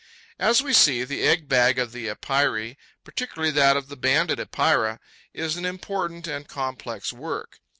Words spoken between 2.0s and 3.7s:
Epeirae, particularly